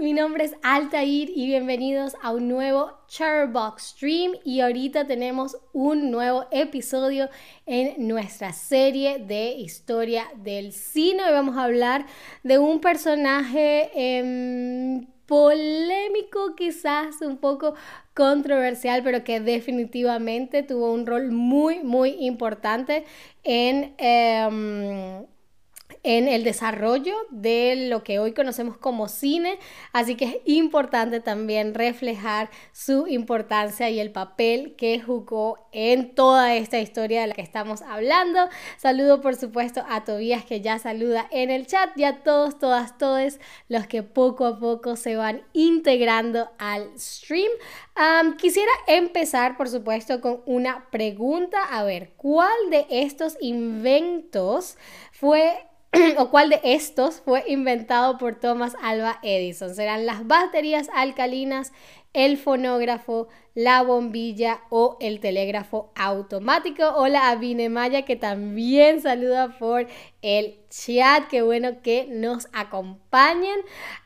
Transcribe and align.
mi 0.00 0.14
nombre 0.14 0.44
es 0.44 0.56
Altair 0.62 1.30
y 1.34 1.46
bienvenidos 1.46 2.16
a 2.22 2.32
un 2.32 2.48
nuevo 2.48 2.90
Charbox 3.06 3.88
Stream 3.88 4.32
y 4.42 4.60
ahorita 4.60 5.06
tenemos 5.06 5.58
un 5.74 6.10
nuevo 6.10 6.46
episodio 6.50 7.28
en 7.66 8.08
nuestra 8.08 8.54
serie 8.54 9.18
de 9.18 9.50
historia 9.50 10.24
del 10.36 10.72
cine. 10.72 11.22
Hoy 11.24 11.32
vamos 11.32 11.58
a 11.58 11.64
hablar 11.64 12.06
de 12.42 12.56
un 12.56 12.80
personaje 12.80 13.90
em, 13.94 15.06
polémico, 15.26 16.54
quizás 16.56 17.20
un 17.20 17.36
poco 17.36 17.74
controversial, 18.14 19.02
pero 19.02 19.22
que 19.22 19.40
definitivamente 19.40 20.62
tuvo 20.62 20.94
un 20.94 21.04
rol 21.04 21.30
muy, 21.30 21.80
muy 21.80 22.16
importante 22.20 23.04
en... 23.42 23.94
Em, 23.98 25.26
en 26.04 26.28
el 26.28 26.44
desarrollo 26.44 27.14
de 27.30 27.88
lo 27.88 28.04
que 28.04 28.18
hoy 28.18 28.32
conocemos 28.32 28.76
como 28.76 29.08
cine, 29.08 29.58
así 29.92 30.14
que 30.14 30.24
es 30.26 30.36
importante 30.44 31.20
también 31.20 31.74
reflejar 31.74 32.50
su 32.72 33.06
importancia 33.06 33.88
y 33.88 33.98
el 33.98 34.12
papel 34.12 34.76
que 34.76 35.00
jugó 35.00 35.66
en 35.72 36.14
toda 36.14 36.54
esta 36.54 36.78
historia 36.78 37.22
de 37.22 37.28
la 37.28 37.34
que 37.34 37.42
estamos 37.42 37.80
hablando. 37.82 38.48
Saludo 38.76 39.22
por 39.22 39.34
supuesto 39.34 39.82
a 39.88 40.04
Tobías 40.04 40.44
que 40.44 40.60
ya 40.60 40.78
saluda 40.78 41.26
en 41.30 41.50
el 41.50 41.66
chat 41.66 41.90
y 41.96 42.04
a 42.04 42.22
todos, 42.22 42.58
todas, 42.58 42.98
todos 42.98 43.38
los 43.68 43.86
que 43.86 44.02
poco 44.02 44.44
a 44.44 44.58
poco 44.58 44.96
se 44.96 45.16
van 45.16 45.42
integrando 45.54 46.50
al 46.58 46.90
stream. 46.98 47.50
quisiera 48.36 48.72
empezar, 48.86 49.56
por 49.56 49.68
supuesto, 49.68 50.20
con 50.20 50.42
una 50.44 50.90
pregunta. 50.90 51.58
A 51.70 51.82
ver, 51.84 52.12
¿cuál 52.16 52.52
de 52.70 52.86
estos 52.90 53.38
inventos 53.40 54.76
fue 55.12 55.66
o 56.18 56.30
cuál 56.30 56.50
de 56.50 56.60
estos 56.64 57.20
fue 57.20 57.44
inventado 57.46 58.18
por 58.18 58.34
Thomas 58.36 58.76
Alva 58.82 59.18
Edison. 59.22 59.74
Serán 59.74 60.06
las 60.06 60.26
baterías 60.26 60.88
alcalinas, 60.94 61.72
el 62.12 62.36
fonógrafo, 62.36 63.28
la 63.54 63.82
bombilla 63.82 64.62
o 64.70 64.96
el 65.00 65.20
telégrafo 65.20 65.92
automático. 65.94 66.84
Hola 66.96 67.30
a 67.30 67.36
Vinemaya 67.36 68.02
que 68.02 68.16
también 68.16 69.00
saluda 69.00 69.56
por 69.58 69.86
el 70.22 70.58
chat. 70.68 71.28
Qué 71.28 71.42
bueno 71.42 71.82
que 71.82 72.06
nos 72.08 72.48
acompañen. 72.52 73.60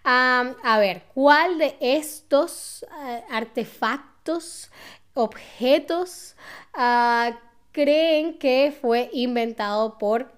a 0.05 0.77
ver, 0.79 1.03
¿cuál 1.15 1.59
de 1.59 1.77
estos 1.81 2.85
eh, 2.85 3.23
artefactos, 3.31 4.71
objetos, 5.15 6.37
ah, 6.75 7.39
creen 7.73 8.39
que 8.39 8.77
fue 8.81 9.11
inventado 9.13 9.99
por 9.99 10.38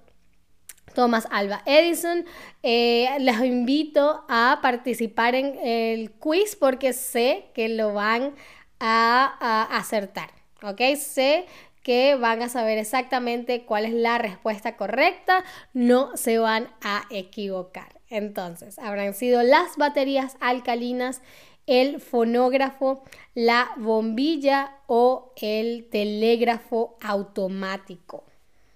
Thomas 0.94 1.26
Alba 1.30 1.62
Edison. 1.66 2.24
Eh, 2.62 3.08
les 3.20 3.40
invito 3.40 4.24
a 4.28 4.58
participar 4.62 5.34
en 5.34 5.58
el 5.62 6.10
quiz 6.12 6.56
porque 6.56 6.92
sé 6.92 7.46
que 7.54 7.68
lo 7.68 7.94
van 7.94 8.34
a, 8.78 9.68
acertar. 9.76 10.30
¿Ok? 10.62 10.80
Sé 10.96 11.46
que 11.82 12.14
van 12.14 12.42
a 12.42 12.48
saber 12.48 12.78
exactamente 12.78 13.64
cuál 13.64 13.86
es 13.86 13.92
la 13.92 14.18
respuesta 14.18 14.76
correcta. 14.76 15.44
No 15.72 16.16
se 16.16 16.38
van 16.38 16.68
a 16.82 17.04
equivocar. 17.10 18.00
Entonces, 18.08 18.78
habrán 18.78 19.14
sido 19.14 19.42
las 19.42 19.76
baterías 19.76 20.36
alcalinas, 20.40 21.22
el 21.66 22.00
fonógrafo, 22.00 23.04
la 23.34 23.70
bombilla 23.76 24.76
o 24.88 25.32
el 25.36 25.88
telégrafo 25.88 26.98
automático. 27.00 28.24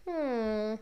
Hmm. 0.06 0.74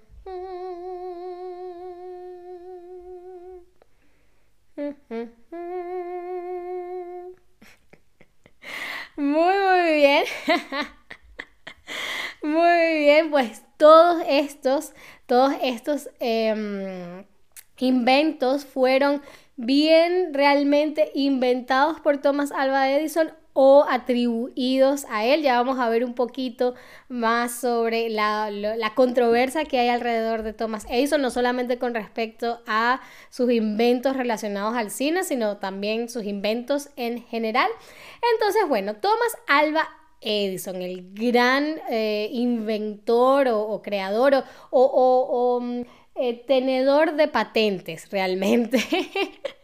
Muy, 9.17 9.55
muy 9.55 9.93
bien. 9.97 10.25
Muy 12.43 12.98
bien, 12.98 13.31
pues 13.31 13.63
todos 13.77 14.23
estos, 14.29 14.93
todos 15.27 15.53
estos 15.63 16.11
em, 16.20 17.25
inventos 17.79 18.65
fueron 18.65 19.23
bien 19.57 20.35
realmente 20.35 21.11
inventados 21.14 22.01
por 22.01 22.19
Thomas 22.19 22.53
Alva 22.53 22.91
Edison 22.91 23.33
o 23.55 23.85
atribuidos 23.89 25.05
a 25.11 25.24
él. 25.24 25.42
Ya 25.42 25.57
vamos 25.57 25.79
a 25.79 25.89
ver 25.89 26.05
un 26.05 26.14
poquito 26.14 26.74
más 27.08 27.61
sobre 27.61 28.08
la, 28.08 28.51
controversia 28.95 29.64
que 29.64 29.79
hay 29.79 29.89
alrededor 29.89 30.42
de 30.42 30.52
Thomas 30.52 30.86
Edison, 30.89 31.23
no 31.23 31.30
solamente 31.30 31.79
con 31.79 31.95
respecto 31.95 32.61
a 32.67 33.01
sus 33.30 33.51
inventos 33.51 34.17
relacionados 34.17 34.74
al 34.74 34.90
cine, 34.90 35.24
sino 35.24 35.58
también 35.58 36.08
sus 36.08 36.24
inventos 36.24 36.90
en 36.96 37.23
general. 37.23 37.70
Entonces, 38.35 38.68
bueno, 38.68 38.96
Thomas 38.96 39.36
Alba 39.46 39.89
Edison, 40.20 40.80
el 40.83 41.13
gran 41.13 41.80
eh, 41.90 42.29
inventor 42.33 43.48
o, 43.48 43.83
creador 43.83 44.45
o, 44.70 45.58
mm, 45.61 45.80
eh, 46.14 46.45
tenedor 46.46 47.14
de 47.17 47.29
patentes 47.29 48.08
realmente. 48.11 48.79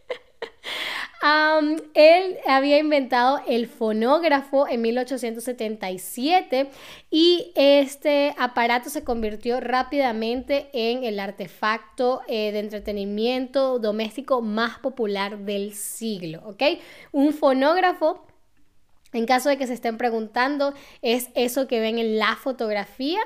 él 1.21 2.37
había 2.47 2.77
inventado 2.77 3.41
el 3.47 3.67
fonógrafo 3.67 4.67
en 4.67 4.81
1877 4.81 6.69
y 7.11 7.51
este 7.55 8.33
aparato 8.37 8.89
se 8.89 9.03
convirtió 9.03 9.59
rápidamente 9.59 10.69
en 10.71 11.03
el 11.03 11.19
artefacto 11.19 12.21
eh, 12.27 12.51
de 12.51 12.59
entretenimiento 12.59 13.79
doméstico 13.79 14.41
más 14.41 14.79
popular 14.79 15.39
del 15.39 15.73
siglo, 15.73 16.41
¿ok? 16.45 16.63
Un 17.11 17.33
fonógrafo 17.33 18.25
en 19.11 19.25
caso 19.25 19.49
de 19.49 19.57
que 19.57 19.65
se 19.65 19.73
estén 19.73 19.97
preguntando, 19.97 20.73
es 21.01 21.29
eso 21.33 21.67
que 21.67 21.79
ven 21.79 21.97
en 21.97 22.19
la 22.19 22.35
fotografía. 22.35 23.19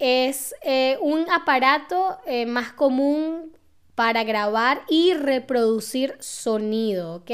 es 0.00 0.54
eh, 0.62 0.98
un 1.00 1.30
aparato 1.30 2.18
eh, 2.26 2.44
más 2.44 2.72
común 2.72 3.52
para 3.94 4.24
grabar 4.24 4.82
y 4.88 5.12
reproducir 5.14 6.16
sonido, 6.18 7.16
¿ok? 7.16 7.30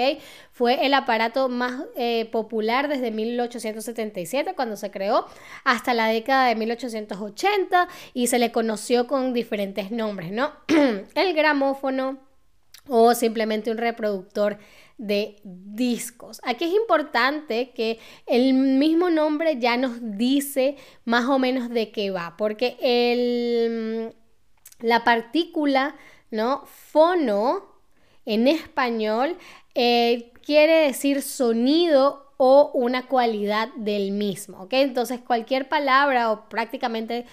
Fue 0.51 0.87
el 0.87 0.95
aparato 0.95 1.49
más 1.49 1.85
eh, 1.97 2.29
popular 2.33 2.89
desde 2.89 3.13
1877 3.13 4.55
cuando 4.55 4.77
se 4.77 4.91
creó 4.91 5.27
hasta 5.65 5.95
la 5.95 6.09
década 6.09 6.49
de 6.49 6.57
1880 6.57 7.89
y 8.13 8.27
se 8.27 8.39
le 8.39 8.51
conoció 8.51 9.07
con 9.07 9.33
diferentes 9.33 9.91
nombres, 9.93 10.33
¿no? 10.33 10.53
el 11.15 11.35
gramófono 11.35 12.19
o 12.89 13.15
simplemente 13.15 13.71
un 13.71 13.79
reproductor 13.79 14.59
de 14.97 15.37
discos. 15.45 16.41
Aquí 16.43 16.65
es 16.65 16.73
importante 16.73 17.71
que 17.71 18.01
el 18.27 18.53
mismo 18.53 19.11
nombre 19.11 19.59
ya 19.61 19.77
nos 19.77 19.99
dice 20.01 20.77
más 21.05 21.27
o 21.27 21.39
menos 21.39 21.71
de 21.71 21.93
qué 21.93 22.11
va, 22.11 22.37
porque 22.37 22.77
el, 22.81 24.13
la 24.81 25.05
partícula 25.05 25.95
¿no? 26.31 26.65
Fono 26.67 27.65
en 28.25 28.49
español 28.49 29.37
eh, 29.75 30.33
quiere 30.45 30.87
decir 30.87 31.23
sonido 31.23 32.33
o 32.37 32.71
una 32.75 33.07
cualidad 33.07 33.69
del 33.77 34.13
mismo, 34.13 34.63
¿ok? 34.63 34.73
Entonces 34.75 35.21
cualquier 35.21 35.69
palabra 35.69 36.31
o 36.31 36.49
prácticamente 36.49 37.27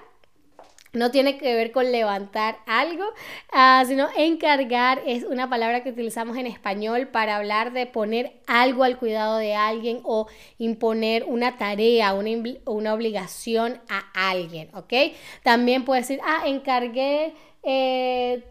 no 0.92 1.10
tiene 1.10 1.38
que 1.38 1.54
ver 1.54 1.72
con 1.72 1.92
levantar 1.92 2.58
algo, 2.66 3.04
ah, 3.52 3.84
sino 3.87 4.08
encargar 4.16 5.02
es 5.06 5.25
una 5.25 5.48
palabra 5.48 5.82
que 5.82 5.90
utilizamos 5.90 6.37
en 6.37 6.46
español 6.46 7.08
para 7.08 7.37
hablar 7.37 7.72
de 7.72 7.87
poner 7.87 8.40
algo 8.46 8.84
al 8.84 8.98
cuidado 8.98 9.38
de 9.38 9.54
alguien 9.54 10.00
o 10.04 10.26
imponer 10.58 11.25
una 11.25 11.56
tarea, 11.56 12.14
una, 12.14 12.31
una 12.66 12.94
obligación 12.94 13.81
a 13.88 14.31
alguien, 14.31 14.69
¿ok? 14.75 14.92
También 15.42 15.84
puede 15.84 16.00
decir, 16.00 16.20
ah, 16.25 16.42
encargué 16.46 17.34
eh, 17.62 18.44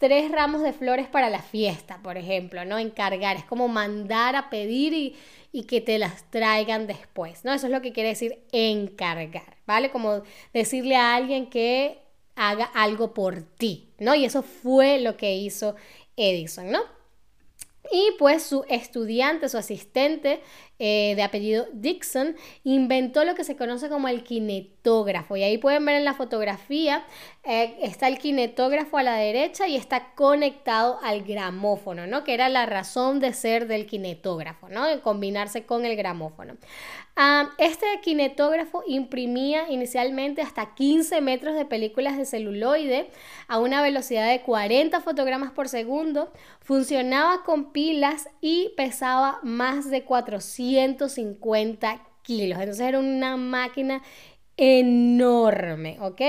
tres 0.00 0.32
ramos 0.32 0.62
de 0.62 0.72
flores 0.72 1.08
para 1.08 1.28
la 1.28 1.42
fiesta, 1.42 2.00
por 2.02 2.16
ejemplo, 2.16 2.64
¿no? 2.64 2.78
Encargar, 2.78 3.36
es 3.36 3.44
como 3.44 3.68
mandar 3.68 4.34
a 4.34 4.48
pedir 4.48 4.94
y 4.94 5.14
y 5.52 5.64
que 5.64 5.80
te 5.80 5.98
las 5.98 6.30
traigan 6.30 6.86
después, 6.86 7.44
¿no? 7.44 7.52
Eso 7.52 7.66
es 7.66 7.72
lo 7.72 7.82
que 7.82 7.92
quiere 7.92 8.10
decir 8.10 8.38
encargar, 8.52 9.56
¿vale? 9.66 9.90
Como 9.90 10.22
decirle 10.52 10.96
a 10.96 11.14
alguien 11.14 11.50
que 11.50 11.98
haga 12.36 12.64
algo 12.64 13.12
por 13.14 13.42
ti, 13.42 13.90
¿no? 13.98 14.14
Y 14.14 14.24
eso 14.24 14.42
fue 14.42 15.00
lo 15.00 15.16
que 15.16 15.34
hizo 15.34 15.74
Edison, 16.16 16.70
¿no? 16.70 16.80
Y 17.92 18.12
pues 18.18 18.44
su 18.44 18.64
estudiante, 18.68 19.48
su 19.48 19.58
asistente 19.58 20.40
eh, 20.82 21.12
de 21.14 21.22
apellido 21.22 21.66
Dixon, 21.74 22.36
inventó 22.64 23.24
lo 23.26 23.34
que 23.34 23.44
se 23.44 23.54
conoce 23.54 23.90
como 23.90 24.08
el 24.08 24.24
kinetógrafo. 24.24 25.36
Y 25.36 25.42
ahí 25.42 25.58
pueden 25.58 25.84
ver 25.84 25.96
en 25.96 26.06
la 26.06 26.14
fotografía, 26.14 27.04
eh, 27.44 27.76
está 27.82 28.08
el 28.08 28.18
kinetógrafo 28.18 28.96
a 28.96 29.02
la 29.02 29.16
derecha 29.16 29.68
y 29.68 29.76
está 29.76 30.14
conectado 30.14 30.98
al 31.02 31.22
gramófono, 31.22 32.06
¿no? 32.06 32.24
Que 32.24 32.32
era 32.32 32.48
la 32.48 32.64
razón 32.64 33.20
de 33.20 33.34
ser 33.34 33.66
del 33.66 33.86
kinetógrafo, 33.86 34.70
¿no? 34.70 34.86
De 34.86 35.00
combinarse 35.00 35.66
con 35.66 35.84
el 35.84 35.96
gramófono. 35.96 36.56
Ah, 37.14 37.50
este 37.58 37.84
kinetógrafo 38.02 38.82
imprimía 38.86 39.70
inicialmente 39.70 40.40
hasta 40.40 40.74
15 40.74 41.20
metros 41.20 41.54
de 41.54 41.66
películas 41.66 42.16
de 42.16 42.24
celuloide 42.24 43.10
a 43.48 43.58
una 43.58 43.82
velocidad 43.82 44.26
de 44.28 44.40
40 44.40 45.02
fotogramas 45.02 45.50
por 45.50 45.68
segundo, 45.68 46.32
funcionaba 46.60 47.42
con 47.44 47.72
pilas 47.72 48.28
y 48.40 48.70
pesaba 48.76 49.40
más 49.42 49.90
de 49.90 50.04
450 50.70 52.06
kilos. 52.22 52.58
Entonces 52.58 52.86
era 52.86 52.98
una 52.98 53.36
máquina 53.36 54.02
enorme, 54.56 55.98
¿ok? 56.00 56.20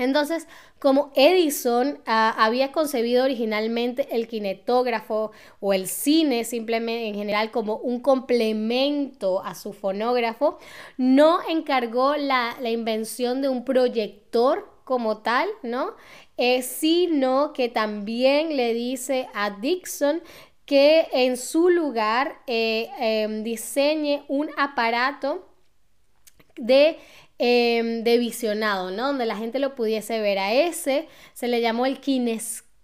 Entonces, 0.00 0.48
como 0.78 1.12
Edison 1.14 2.00
ah, 2.06 2.34
había 2.38 2.72
concebido 2.72 3.24
originalmente 3.24 4.08
el 4.16 4.28
kinetógrafo 4.28 5.30
o 5.60 5.74
el 5.74 5.88
cine 5.88 6.44
simplemente 6.44 7.06
en 7.06 7.14
general 7.14 7.50
como 7.50 7.76
un 7.76 8.00
complemento 8.00 9.42
a 9.44 9.54
su 9.54 9.74
fonógrafo, 9.74 10.58
no 10.96 11.40
encargó 11.46 12.16
la, 12.16 12.56
invención 12.64 13.42
de 13.42 13.50
un 13.50 13.66
proyector 13.66 14.70
como 14.84 15.18
tal, 15.18 15.48
¿no? 15.62 15.94
Eh, 16.38 16.62
sino 16.62 17.52
que 17.52 17.68
también 17.68 18.56
le 18.56 18.72
dice 18.72 19.28
a 19.34 19.50
Dixon 19.50 20.22
que 20.70 21.08
en 21.10 21.36
su 21.36 21.68
lugar 21.68 22.42
eh, 22.46 22.88
em, 23.00 23.42
diseñe 23.42 24.22
un 24.28 24.48
aparato 24.56 25.48
de 26.56 26.96
Em, 27.42 28.04
de 28.04 28.18
visionado, 28.18 28.90
¿no? 28.90 29.06
Donde 29.06 29.24
la 29.24 29.34
gente 29.34 29.58
lo 29.58 29.74
pudiese 29.74 30.20
ver. 30.20 30.38
A 30.38 30.52
ese 30.52 31.08
se 31.32 31.48
le 31.48 31.62
llamó 31.62 31.86
el 31.86 31.98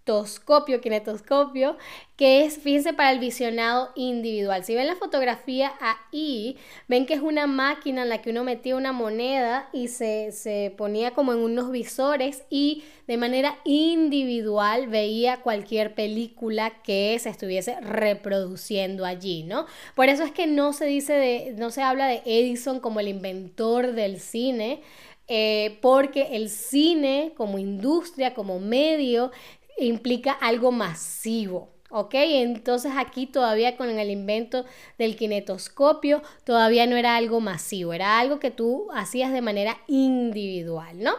kinetoscopio, 0.07 0.81
kinetoscopio, 0.81 1.77
que 2.17 2.45
es, 2.45 2.59
fíjense, 2.59 2.93
para 2.93 3.11
el 3.11 3.19
visionado 3.19 3.91
individual. 3.95 4.65
Si 4.65 4.75
ven 4.75 4.87
la 4.87 4.95
fotografía 4.95 5.73
ahí, 5.81 6.57
ven 6.89 7.07
que 7.07 7.15
es 7.15 7.21
una 7.21 7.47
máquina 7.47 8.03
en 8.03 8.09
la 8.09 8.23
que 8.23 8.31
uno 8.31 8.45
metía 8.45 8.77
una 8.77 8.93
moneda 8.93 9.69
y 9.73 9.89
se, 9.89 10.33
se 10.33 10.73
ponía 10.79 11.11
como 11.11 11.33
en 11.33 11.41
unos 11.41 11.71
visores 11.71 12.45
y 12.49 12.85
de 13.07 13.17
manera 13.17 13.59
individual 13.65 14.87
veía 14.87 15.43
cualquier 15.43 15.95
película 15.95 16.83
que 16.83 17.19
se 17.19 17.29
estuviese 17.29 17.79
reproduciendo 17.81 19.05
allí, 19.05 19.43
¿no? 19.43 19.67
Por 19.95 20.09
eso 20.09 20.23
es 20.23 20.31
que 20.31 20.47
no 20.47 20.73
se 20.73 20.87
dice 20.87 21.15
de, 21.15 21.55
no 21.57 21.71
se 21.71 21.83
habla 21.83 22.07
de 22.07 22.23
Edison 22.25 22.81
como 22.81 23.01
el 23.01 23.09
inventor 23.09 23.93
del 23.93 24.21
cine, 24.21 24.81
eh, 25.29 25.79
porque 25.83 26.37
el 26.37 26.49
cine 26.49 27.33
como 27.37 27.59
industria, 27.59 28.33
como 28.33 28.61
medio, 28.61 29.33
implica 29.79 30.33
algo 30.33 30.73
masivo. 30.73 31.73
¿Ok? 31.89 32.15
Entonces 32.15 32.93
aquí 32.97 33.27
todavía 33.27 33.77
con 33.77 33.89
el 33.89 34.11
invento 34.11 34.65
del 34.99 35.17
kinetoscopio 35.17 36.21
todavía 36.45 36.85
no 36.87 36.97
era 36.97 37.15
algo 37.17 37.41
masivo, 37.41 37.93
era 37.93 38.19
algo 38.19 38.41
que 38.41 38.51
tú 38.51 38.89
hacías 38.93 39.33
de 39.33 39.41
manera 39.41 39.79
individual, 39.87 40.99
¿no? 40.99 41.15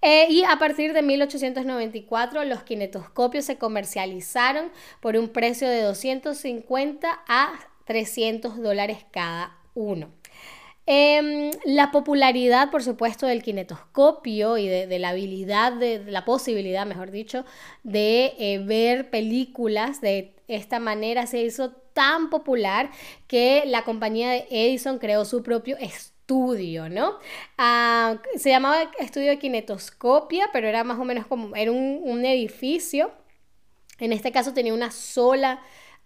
Eh, 0.00 0.28
y 0.30 0.44
a 0.44 0.56
partir 0.58 0.92
de 0.92 1.02
1894 1.02 2.44
los 2.44 2.62
kinetoscopios 2.62 3.44
se 3.44 3.58
comercializaron 3.58 4.70
por 5.00 5.16
un 5.16 5.28
precio 5.28 5.68
de 5.68 5.82
250 5.82 7.20
a 7.26 7.52
300 7.84 8.62
dólares 8.62 9.04
cada 9.10 9.58
uno. 9.74 10.17
Em, 10.90 11.50
la 11.66 11.90
popularidad, 11.90 12.70
por 12.70 12.82
supuesto, 12.82 13.26
del 13.26 13.42
kinetoscopio 13.42 14.56
y 14.56 14.68
de, 14.68 14.98
la 14.98 15.10
habilidad, 15.10 15.74
de, 15.74 16.02
la 16.06 16.24
posibilidad, 16.24 16.86
mejor 16.86 17.10
dicho, 17.10 17.44
de 17.82 18.32
eh, 18.38 18.58
ver 18.64 19.10
películas 19.10 20.00
de 20.00 20.34
esta 20.48 20.80
manera 20.80 21.26
se 21.26 21.42
hizo 21.42 21.72
tan 21.92 22.30
popular 22.30 22.90
que 23.26 23.64
la 23.66 23.84
compañía 23.84 24.30
de 24.30 24.46
Edison 24.50 24.98
creó 24.98 25.26
su 25.26 25.42
propio 25.42 25.76
estudio, 25.76 26.88
¿no? 26.88 27.18
Ah, 27.58 28.16
se 28.36 28.48
llamaba 28.48 28.90
estudio 28.98 29.28
de 29.28 29.38
kinetoscopia, 29.38 30.48
pero 30.54 30.68
era 30.68 30.84
más 30.84 30.98
o 30.98 31.04
menos 31.04 31.26
como, 31.26 31.54
era 31.54 31.70
un, 31.70 32.00
un 32.02 32.24
edificio. 32.24 33.12
En 33.98 34.14
este 34.14 34.32
caso 34.32 34.54
tenía 34.54 34.72
una 34.72 34.90
sola 34.90 35.60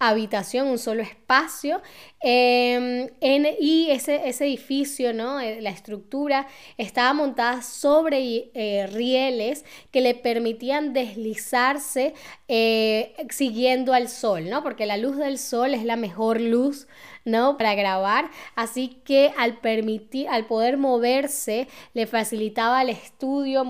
habitación, 0.08 0.68
un 0.68 0.78
solo 0.78 1.02
espacio. 1.02 1.80
Em, 2.24 3.08
en, 3.20 3.48
y 3.60 3.90
ese, 3.90 4.28
ese, 4.28 4.44
edificio, 4.44 5.12
¿no? 5.12 5.40
Eh, 5.40 5.60
la 5.60 5.70
estructura 5.70 6.46
estaba 6.78 7.12
montada 7.14 7.62
sobre 7.62 8.50
eh, 8.54 8.86
rieles 8.92 9.64
que 9.90 10.00
le 10.00 10.14
permitían 10.14 10.92
deslizarse 10.92 12.14
eh, 12.46 13.14
siguiendo 13.30 13.92
al 13.92 14.08
sol, 14.08 14.48
¿no? 14.48 14.62
Porque 14.62 14.86
la 14.86 14.96
luz 14.98 15.16
del 15.16 15.36
sol 15.38 15.74
es 15.74 15.84
la 15.84 15.96
mejor 15.96 16.40
luz 16.40 16.86
¿no? 17.24 17.56
Para 17.56 17.76
grabar. 17.76 18.30
Así 18.56 19.00
que 19.04 19.32
al 19.38 19.58
permitir, 19.58 20.28
al 20.28 20.46
poder 20.46 20.76
moverse, 20.76 21.68
le 21.94 22.08
facilitaba 22.08 22.80
al 22.80 22.90
estudio 22.90 23.62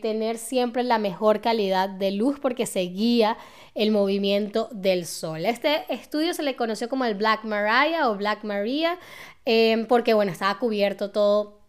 tener 0.00 0.38
siempre 0.38 0.82
la 0.82 0.96
mejor 0.96 1.42
calidad 1.42 1.90
de 1.90 2.12
luz 2.12 2.40
porque 2.40 2.64
seguía 2.64 3.36
el 3.74 3.90
movimiento 3.90 4.70
del 4.72 5.04
sol. 5.04 5.44
Este 5.44 5.65
estudio 5.88 6.34
se 6.34 6.42
le 6.42 6.56
conoció 6.56 6.88
como 6.88 7.04
el 7.04 7.14
Black 7.14 7.44
Maria 7.44 8.08
o 8.08 8.16
Black 8.16 8.44
Maria 8.44 8.98
em, 9.44 9.86
porque, 9.86 10.14
bueno, 10.14 10.32
estaba 10.32 10.58
cubierto 10.58 11.10
todo 11.10 11.60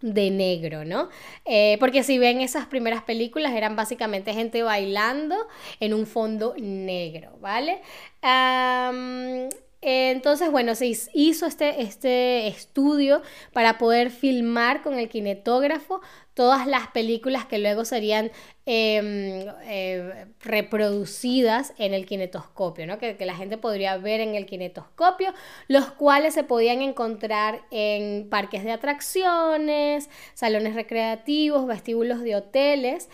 de 0.00 0.30
negro, 0.30 0.84
¿no? 0.84 1.08
Eh, 1.44 1.76
porque 1.80 2.02
si 2.02 2.18
ven 2.18 2.40
esas 2.40 2.66
primeras 2.66 3.02
películas 3.02 3.52
eran 3.52 3.76
básicamente 3.76 4.34
gente 4.34 4.62
bailando 4.62 5.36
en 5.80 5.94
un 5.94 6.06
fondo 6.06 6.54
negro, 6.58 7.38
¿vale? 7.40 7.80
Entonces, 9.86 10.50
bueno, 10.50 10.74
se 10.74 10.92
hizo 11.14 11.46
este, 11.46 11.80
este 11.80 12.48
estudio 12.48 13.22
para 13.52 13.78
poder 13.78 14.10
filmar 14.10 14.82
con 14.82 14.98
el 14.98 15.08
kinetógrafo 15.08 16.00
todas 16.34 16.66
las 16.66 16.88
películas 16.88 17.46
que 17.46 17.58
luego 17.58 17.84
serían 17.84 18.32
em, 18.66 19.46
eh, 19.62 20.26
reproducidas 20.40 21.72
en 21.78 21.94
el 21.94 22.04
kinetoscopio, 22.04 22.86
¿no? 22.86 22.98
que, 22.98 23.16
la 23.20 23.36
gente 23.36 23.58
podría 23.58 23.96
ver 23.96 24.20
en 24.20 24.34
el 24.34 24.44
kinetoscopio, 24.44 25.32
los 25.68 25.92
cuales 25.92 26.34
se 26.34 26.42
podían 26.42 26.82
encontrar 26.82 27.62
en 27.70 28.28
parques 28.28 28.64
de 28.64 28.72
atracciones, 28.72 30.10
salones 30.34 30.74
recreativos, 30.74 31.66
vestíbulos 31.66 32.20
de 32.22 32.34
hoteles, 32.34 33.08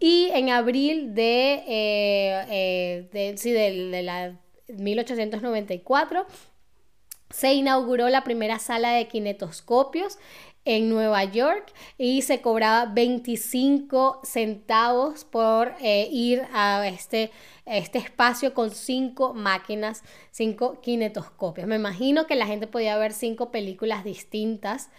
y 0.00 0.30
en 0.34 0.50
abril 0.50 1.14
de, 1.14 1.62
eh, 1.68 3.08
eh, 3.14 3.34
sí, 3.36 3.52
de 3.52 4.02
la 4.02 4.36
1894 4.68 6.26
se 7.30 7.52
inauguró 7.52 8.08
la 8.08 8.22
primera 8.22 8.58
sala 8.58 8.92
de 8.92 9.08
kinetoscopios 9.08 10.18
en 10.64 10.88
Nueva 10.88 11.24
York 11.24 11.72
y 11.98 12.22
se 12.22 12.40
cobraba 12.40 12.86
25 12.86 14.20
centavos 14.22 15.24
por 15.24 15.74
eh, 15.80 16.08
ir 16.10 16.42
a 16.52 16.86
este, 16.86 17.30
este 17.66 17.98
espacio 17.98 18.54
con 18.54 18.70
cinco 18.70 19.34
máquinas, 19.34 20.02
cinco 20.30 20.80
kinetoscopios. 20.80 21.66
Me 21.66 21.76
imagino 21.76 22.26
que 22.26 22.36
la 22.36 22.46
gente 22.46 22.66
podía 22.66 22.96
ver 22.96 23.12
cinco 23.12 23.50
películas 23.50 24.04
distintas 24.04 24.90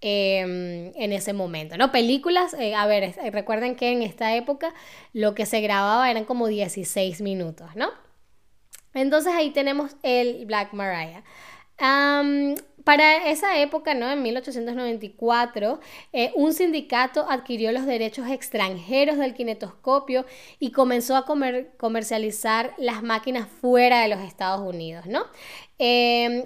em, 0.00 0.92
en 0.96 1.12
ese 1.12 1.32
momento, 1.32 1.78
¿no? 1.78 1.90
Películas, 1.90 2.52
eh, 2.54 2.74
a 2.74 2.86
ver, 2.86 3.14
recuerden 3.32 3.76
que 3.76 3.92
en 3.92 4.02
esta 4.02 4.34
época 4.36 4.74
lo 5.12 5.34
que 5.34 5.46
se 5.46 5.60
grababa 5.60 6.10
eran 6.10 6.24
como 6.24 6.48
16 6.48 7.22
minutos, 7.22 7.74
¿no? 7.76 8.03
Entonces 8.94 9.32
ahí 9.34 9.50
tenemos 9.50 9.96
el 10.02 10.46
Black 10.46 10.72
Mariah 10.72 11.22
para 12.84 13.30
esa 13.30 13.58
época, 13.58 13.94
¿no? 13.94 14.10
En 14.10 14.22
1894, 14.22 15.80
eh, 16.12 16.32
un 16.36 16.52
sindicato 16.52 17.26
adquirió 17.28 17.72
los 17.72 17.86
derechos 17.86 18.28
extranjeros 18.28 19.18
del 19.18 19.34
kinetoscopio 19.34 20.24
y 20.58 20.70
comenzó 20.70 21.16
a 21.16 21.24
comercializar 21.24 22.74
las 22.78 23.02
máquinas 23.02 23.48
fuera 23.48 24.02
de 24.02 24.08
los 24.08 24.20
Estados 24.20 24.60
Unidos, 24.60 25.06
¿no? 25.06 25.24
Em, 25.78 26.44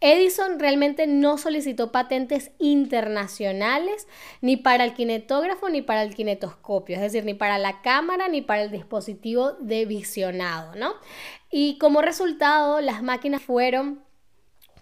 Edison 0.00 0.60
realmente 0.60 1.06
no 1.08 1.38
solicitó 1.38 1.90
patentes 1.90 2.52
internacionales 2.58 4.06
ni 4.40 4.56
para 4.56 4.84
el 4.84 4.94
kinetógrafo 4.94 5.68
ni 5.68 5.82
para 5.82 6.02
el 6.02 6.14
kinetoscopio, 6.14 6.96
es 6.96 7.02
decir, 7.02 7.24
ni 7.24 7.34
para 7.34 7.58
la 7.58 7.82
cámara 7.82 8.28
ni 8.28 8.40
para 8.40 8.62
el 8.62 8.70
dispositivo 8.70 9.52
de 9.54 9.86
visionado, 9.86 10.76
¿no? 10.76 10.94
Y 11.50 11.78
como 11.78 12.00
resultado, 12.00 12.80
las 12.80 13.02
máquinas 13.02 13.42
fueron 13.42 14.06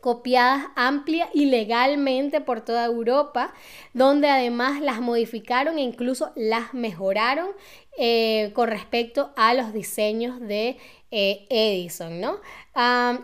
copiadas 0.07 0.67
amplia 0.77 1.29
y 1.35 1.47
legalmente 1.47 2.41
por 2.41 2.61
toda 2.61 2.85
Europa, 2.85 3.53
donde 3.93 4.29
además 4.29 4.81
las 4.81 5.01
modificaron 5.01 5.79
e 5.79 5.83
incluso 5.83 6.31
las 6.37 6.75
mejoraron 6.75 7.49
eh, 7.99 8.53
con 8.55 8.69
respecto 8.69 9.33
a 9.37 9.55
los 9.55 9.73
diseños 9.73 10.39
de 10.41 10.77
eh, 11.19 11.47
Edison, 11.49 12.21
¿no? 12.21 12.41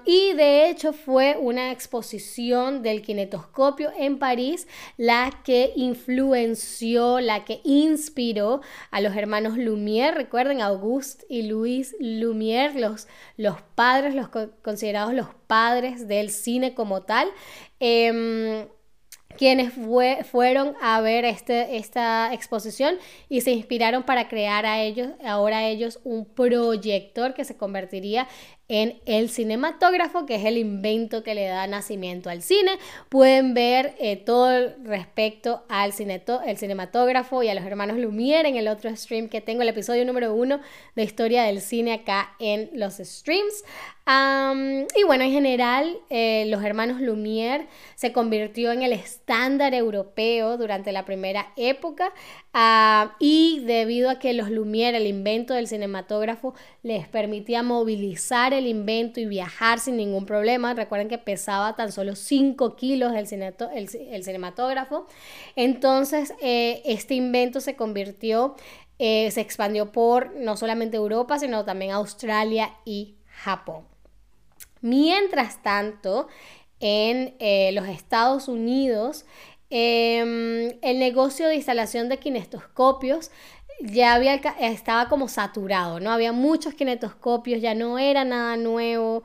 y 0.06 0.32
de 0.32 0.70
hecho 0.70 0.94
fue 0.94 1.36
una 1.38 1.72
exposición 1.72 2.82
del 2.82 3.02
kinetoscopio 3.02 3.92
en 3.98 4.18
París 4.18 4.66
la 4.96 5.42
que 5.44 5.74
influenció, 5.76 7.20
la 7.20 7.44
que 7.44 7.60
inspiró 7.62 8.62
a 8.90 9.02
los 9.02 9.14
hermanos 9.14 9.58
Lumière, 9.58 10.14
recuerden, 10.14 10.62
Auguste 10.62 11.26
y 11.28 11.42
Louis 11.42 11.94
Lumière, 12.00 12.80
los, 12.80 13.08
los 13.36 13.60
padres, 13.74 14.14
los 14.14 14.30
considerados 14.62 15.12
los 15.12 15.28
padres 15.46 16.08
del 16.08 16.30
cine 16.30 16.72
como 16.72 17.02
tal. 17.02 17.28
Em, 17.78 18.68
quienes 19.36 19.72
fueron 20.30 20.74
a 20.80 21.00
ver 21.00 21.24
este, 21.24 21.76
esta 21.76 22.32
exposición 22.32 22.96
y 23.28 23.40
se 23.40 23.50
inspiraron 23.50 24.02
para 24.02 24.28
crear 24.28 24.66
a 24.66 24.82
ellos, 24.82 25.10
ahora 25.24 25.66
ellos 25.66 26.00
un 26.04 26.24
proyector 26.24 27.34
que 27.34 27.44
se 27.44 27.56
convertiría 27.56 28.28
en 28.72 28.98
el 29.04 29.28
cinematógrafo, 29.28 30.24
que 30.24 30.36
es 30.36 30.46
el 30.46 30.56
invento 30.56 31.22
que 31.22 31.34
le 31.34 31.44
da 31.46 31.66
nacimiento 31.66 32.30
al 32.30 32.40
cine. 32.40 32.78
Pueden 33.10 33.52
ver 33.52 33.94
eh, 33.98 34.16
todo 34.16 34.72
respecto 34.82 35.62
al 35.68 35.92
el 36.46 36.56
cinematógrafo 36.56 37.42
y 37.42 37.48
a 37.50 37.54
los 37.54 37.66
hermanos 37.66 37.98
Lumière 37.98 38.48
en 38.48 38.56
el 38.56 38.68
otro 38.68 38.94
stream 38.96 39.28
que 39.28 39.42
tengo, 39.42 39.60
el 39.60 39.68
episodio 39.68 40.06
número 40.06 40.32
uno 40.32 40.60
de 40.96 41.02
historia 41.02 41.42
del 41.42 41.60
cine 41.60 41.92
acá 41.92 42.34
en 42.38 42.70
los 42.72 42.94
streams. 42.94 43.62
y 44.06 45.04
bueno, 45.04 45.24
en 45.24 45.32
general, 45.32 45.98
eh, 46.08 46.46
los 46.48 46.64
hermanos 46.64 47.00
Lumière 47.00 47.66
se 47.94 48.12
convirtió 48.12 48.72
en 48.72 48.82
el 48.82 48.92
estándar 48.94 49.74
europeo 49.74 50.56
durante 50.56 50.92
la 50.92 51.04
primera 51.04 51.52
época 51.56 52.12
ah, 52.54 53.16
y 53.20 53.60
debido 53.64 54.08
a 54.08 54.18
que 54.18 54.32
los 54.32 54.48
Lumière, 54.48 54.96
el 54.96 55.06
invento 55.06 55.52
del 55.54 55.68
cinematógrafo, 55.68 56.54
les 56.82 57.06
permitía 57.06 57.62
movilizar 57.62 58.54
el 58.54 58.61
invento 58.66 59.20
y 59.20 59.26
viajar 59.26 59.78
sin 59.78 59.96
ningún 59.96 60.26
problema. 60.26 60.74
Recuerden 60.74 61.08
que 61.08 61.18
pesaba 61.18 61.76
tan 61.76 61.92
solo 61.92 62.16
5 62.16 62.76
kilos 62.76 63.12
el, 63.14 63.26
cinematógrafo. 64.24 65.06
Entonces, 65.56 66.34
eh, 66.40 66.82
este 66.84 67.14
invento 67.14 67.60
se 67.60 67.76
convirtió, 67.76 68.56
eh, 68.98 69.30
se 69.30 69.40
expandió 69.40 69.92
por 69.92 70.34
no 70.36 70.56
solamente 70.56 70.96
Europa, 70.96 71.38
sino 71.38 71.64
también 71.64 71.92
Australia 71.92 72.74
y 72.84 73.16
Japón. 73.26 73.86
Mientras 74.80 75.62
tanto, 75.62 76.28
en 76.80 77.36
eh, 77.38 77.70
los 77.72 77.86
Estados 77.86 78.48
Unidos, 78.48 79.24
em, 79.70 80.78
el 80.82 80.98
negocio 80.98 81.48
de 81.48 81.54
instalación 81.54 82.08
de 82.08 82.18
kinestoscopios 82.18 83.30
ya 83.80 84.14
había, 84.14 84.34
estaba 84.60 85.08
como 85.08 85.28
saturado, 85.28 86.00
¿no? 86.00 86.10
Había 86.10 86.32
muchos 86.32 86.74
kinetoscopios, 86.74 87.60
ya 87.60 87.74
no 87.74 87.98
era 87.98 88.24
nada 88.24 88.56
nuevo, 88.56 89.22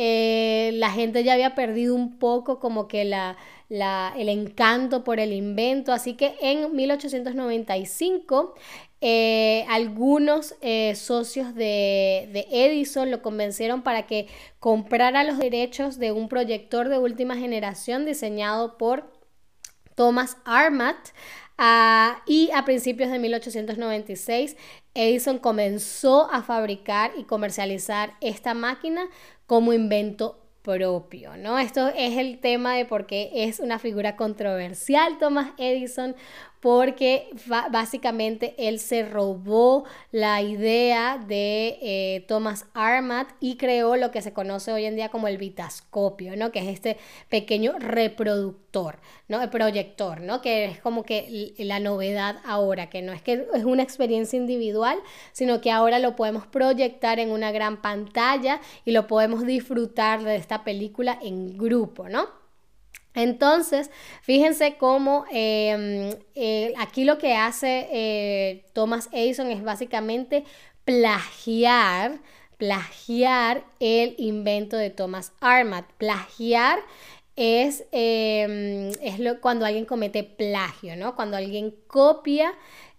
eh, 0.00 0.70
la 0.74 0.92
gente 0.92 1.24
ya 1.24 1.32
había 1.32 1.56
perdido 1.56 1.92
un 1.92 2.20
poco 2.20 2.60
como 2.60 2.86
que 2.86 3.04
la, 3.04 3.36
el 3.68 4.28
encanto 4.28 5.02
por 5.02 5.18
el 5.18 5.32
invento, 5.32 5.92
así 5.92 6.14
que 6.14 6.36
en 6.40 6.74
1895 6.76 8.54
eh, 9.00 9.64
algunos 9.68 10.54
eh, 10.60 10.94
socios 10.94 11.52
de, 11.56 12.28
de, 12.32 12.46
Edison 12.50 13.10
lo 13.10 13.22
convencieron 13.22 13.82
para 13.82 14.06
que 14.06 14.28
comprara 14.60 15.24
los 15.24 15.38
derechos 15.38 15.98
de 15.98 16.12
un 16.12 16.28
proyector 16.28 16.88
de 16.88 16.98
última 16.98 17.34
generación 17.34 18.04
diseñado 18.04 18.78
por 18.78 19.12
Thomas 19.96 20.36
Armat 20.44 20.96
Y 22.26 22.50
a 22.54 22.64
principios 22.64 23.10
de 23.10 23.18
1896, 23.18 24.56
Edison 24.94 25.38
comenzó 25.38 26.30
a 26.30 26.42
fabricar 26.42 27.10
y 27.16 27.24
comercializar 27.24 28.14
esta 28.20 28.54
máquina 28.54 29.06
como 29.46 29.72
invento 29.72 30.38
propio, 30.62 31.36
¿no? 31.36 31.58
Esto 31.58 31.88
es 31.88 32.16
el 32.18 32.40
tema 32.40 32.74
de 32.74 32.84
por 32.84 33.06
qué 33.06 33.30
es 33.32 33.58
una 33.58 33.78
figura 33.78 34.16
controversial 34.16 35.18
Thomas 35.18 35.52
Edison, 35.56 36.14
porque 36.60 37.30
básicamente 37.70 38.54
él 38.58 38.80
se 38.80 39.04
robó 39.04 39.84
la 40.10 40.42
idea 40.42 41.18
de 41.18 41.78
eh, 41.80 42.24
Thomas 42.26 42.66
Armat 42.74 43.28
y 43.40 43.56
creó 43.56 43.96
lo 43.96 44.10
que 44.10 44.22
se 44.22 44.32
conoce 44.32 44.72
hoy 44.72 44.84
en 44.84 44.96
día 44.96 45.08
como 45.08 45.28
el 45.28 45.38
vitascopio, 45.38 46.36
¿no? 46.36 46.50
que 46.50 46.58
es 46.60 46.66
este 46.66 46.96
pequeño 47.28 47.74
reproductor, 47.78 48.98
¿no? 49.28 49.40
el 49.40 49.50
proyector, 49.50 50.20
¿no? 50.20 50.42
que 50.42 50.64
es 50.64 50.80
como 50.80 51.04
que 51.04 51.54
la 51.58 51.78
novedad 51.78 52.40
ahora, 52.44 52.90
que 52.90 53.02
no 53.02 53.12
es 53.12 53.22
que 53.22 53.46
es 53.54 53.64
una 53.64 53.84
experiencia 53.84 54.36
individual, 54.36 54.98
sino 55.32 55.60
que 55.60 55.70
ahora 55.70 55.98
lo 56.00 56.16
podemos 56.16 56.46
proyectar 56.46 57.20
en 57.20 57.30
una 57.30 57.52
gran 57.52 57.80
pantalla 57.82 58.60
y 58.84 58.90
lo 58.90 59.06
podemos 59.06 59.46
disfrutar 59.46 60.24
de 60.24 60.36
esta 60.36 60.64
película 60.64 61.18
en 61.22 61.56
grupo, 61.56 62.08
¿no? 62.08 62.37
Entonces, 63.18 63.90
fíjense 64.22 64.76
cómo 64.78 65.24
em, 65.30 66.10
aquí 66.78 67.04
lo 67.04 67.18
que 67.18 67.34
hace 67.34 67.88
eh, 67.90 68.64
Thomas 68.72 69.08
Edison 69.12 69.50
es 69.50 69.62
básicamente 69.62 70.44
plagiar, 70.84 72.20
plagiar 72.56 73.64
el 73.80 74.14
invento 74.18 74.76
de 74.76 74.90
Thomas 74.90 75.32
Armat. 75.40 75.84
Plagiar 75.98 76.78
es, 77.36 77.84
em, 77.92 78.90
es 79.02 79.18
lo, 79.18 79.40
cuando 79.40 79.66
alguien 79.66 79.84
comete 79.84 80.22
plagio, 80.24 80.96
¿no? 80.96 81.14
Cuando 81.14 81.36
alguien 81.36 81.74
copia 81.86 82.54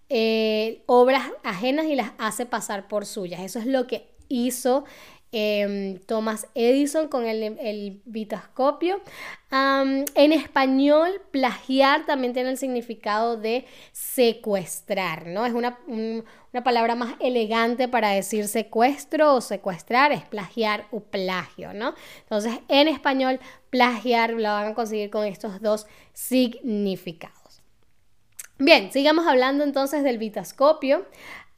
eh, 0.09 0.81
obras 0.87 1.23
ajenas 1.43 1.85
y 1.85 1.95
las 1.95 2.11
hace 2.17 2.45
pasar 2.45 2.87
por 2.87 3.05
suyas. 3.05 3.41
Eso 3.41 3.59
es 3.59 3.65
lo 3.65 3.87
que 3.87 4.07
hizo 4.27 4.85
em, 5.31 5.99
Thomas 5.99 6.47
Edison 6.55 7.07
con 7.07 7.25
el, 7.25 7.57
el 7.59 8.01
vitascopio. 8.05 9.01
en 9.51 10.33
español, 10.33 11.21
plagiar 11.31 12.05
también 12.05 12.33
tiene 12.33 12.51
el 12.51 12.57
significado 12.57 13.37
de 13.37 13.65
secuestrar, 13.91 15.27
¿no? 15.27 15.45
Es 15.45 15.53
una, 15.53 15.79
una 15.87 16.63
palabra 16.63 16.95
más 16.95 17.15
elegante 17.19 17.87
para 17.87 18.09
decir 18.09 18.47
secuestro 18.47 19.35
o 19.35 19.41
secuestrar, 19.41 20.11
es 20.11 20.23
plagiar 20.25 20.87
o 20.91 20.99
plagio, 20.99 21.73
¿no? 21.73 21.93
Entonces, 22.21 22.59
en 22.67 22.87
español, 22.87 23.39
plagiar 23.69 24.31
lo 24.31 24.43
van 24.43 24.71
a 24.71 24.73
conseguir 24.75 25.09
con 25.09 25.25
estos 25.25 25.61
dos 25.61 25.87
significados. 26.13 27.39
Bien, 28.61 28.91
sigamos 28.91 29.25
hablando 29.25 29.63
entonces 29.63 30.03
del 30.03 30.17
vitascopio. 30.17 31.05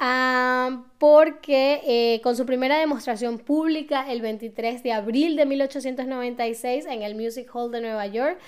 Ah, 0.04 0.82
porque 0.98 1.82
eh, 1.86 2.22
con 2.22 2.36
su 2.36 2.48
primera 2.48 2.80
demostración 2.80 3.38
pública 3.38 4.12
el 4.12 4.20
23 4.20 4.82
de 4.82 4.94
abril 4.94 5.36
de 5.36 5.46
1896 5.46 6.88
en 6.88 7.04
el 7.04 7.14
Music 7.14 7.48
Hall 7.54 7.72
de 7.72 7.82
Nueva 7.82 8.08
York, 8.08 8.40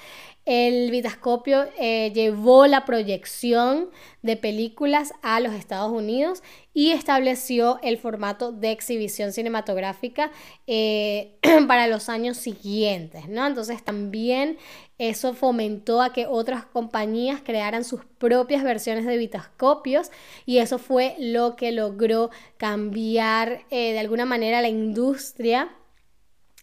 el 0.45 0.91
vitascopio 0.91 1.65
eh, 1.79 2.11
llevó 2.13 2.67
la 2.67 2.83
proyección 2.83 3.89
de 4.21 4.35
películas 4.35 5.13
a 5.21 5.39
los 5.39 5.53
Estados 5.53 5.91
Unidos 5.91 6.43
y 6.73 6.91
estableció 6.91 7.79
el 7.81 7.97
formato 7.97 8.51
de 8.51 8.71
exhibición 8.71 9.31
cinematográfica 9.31 10.31
eh, 10.67 11.37
para 11.67 11.87
los 11.87 12.09
años 12.09 12.37
siguientes, 12.37 13.29
¿no? 13.29 13.47
Entonces 13.47 13.83
también 13.83 14.57
eso 14.97 15.33
fomentó 15.33 16.01
a 16.01 16.11
que 16.11 16.27
otras 16.27 16.65
compañías 16.65 17.41
crearan 17.41 17.85
sus 17.85 18.03
propias 18.17 18.63
versiones 18.63 19.05
de 19.05 19.17
vitascopios 19.17 20.11
y 20.45 20.57
eso 20.57 20.77
fue 20.77 21.15
lo 21.19 21.55
que 21.55 21.71
logró 21.71 22.31
cambiar 22.57 23.61
eh, 23.69 23.93
de 23.93 23.99
alguna 23.99 24.25
manera 24.25 24.61
la 24.61 24.69
industria 24.69 25.69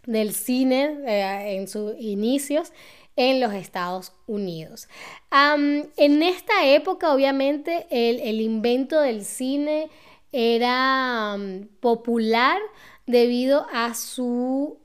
del 0.07 0.33
cine 0.35 0.97
en 1.57 1.69
sus 1.69 1.95
inicios 1.99 2.73
en 3.21 3.39
los 3.39 3.53
Estados 3.53 4.15
Unidos. 4.27 4.89
en 5.31 6.23
esta 6.23 6.67
época, 6.67 7.13
obviamente, 7.13 7.87
el, 7.91 8.41
invento 8.41 8.99
del 8.99 9.27
cine 9.27 9.91
era 10.33 11.37
popular 11.81 12.59
debido 13.11 13.67
a 13.73 13.95
su 13.95 14.79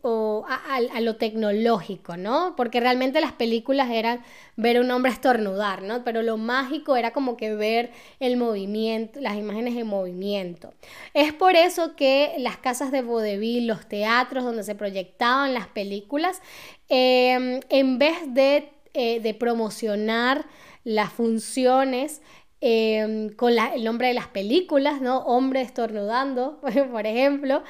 a, 0.47 1.01
lo 1.01 1.15
tecnológico, 1.15 2.17
¿no? 2.17 2.55
Porque 2.55 2.79
realmente 2.79 3.21
las 3.21 3.33
películas 3.33 3.89
eran 3.91 4.21
ver 4.55 4.77
a 4.77 4.81
un 4.81 4.91
hombre 4.91 5.11
estornudar, 5.11 5.83
¿no? 5.83 6.03
Pero 6.03 6.21
lo 6.21 6.37
mágico 6.37 6.95
era 6.95 7.11
como 7.11 7.37
que 7.37 7.53
ver 7.53 7.91
el 8.19 8.37
movimiento, 8.37 9.19
las 9.21 9.35
imágenes 9.35 9.75
en 9.77 9.87
movimiento. 9.87 10.73
Es 11.13 11.33
por 11.33 11.55
eso 11.55 11.95
que 11.95 12.35
las 12.39 12.57
casas 12.57 12.91
de 12.91 13.01
vodevil, 13.01 13.67
los 13.67 13.87
teatros 13.87 14.43
donde 14.43 14.63
se 14.63 14.75
proyectaban 14.75 15.53
las 15.53 15.67
películas, 15.67 16.41
em, 16.89 17.59
en 17.69 17.99
vez 17.99 18.17
de, 18.33 18.69
eh, 18.93 19.19
de 19.19 19.33
promocionar 19.33 20.45
las 20.83 21.11
funciones 21.11 22.21
Em, 22.67 23.29
con 23.35 23.53
el 23.55 23.83
nombre 23.83 24.07
de 24.07 24.15
las 24.15 24.25
películas, 24.25 24.99
¿no? 24.99 25.19
Hombre 25.19 25.61
estornudando, 25.61 26.59
por 26.91 27.05
ejemplo, 27.05 27.61